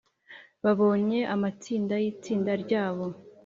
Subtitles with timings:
[0.63, 3.05] babonye amatsinda yitsinda ryabo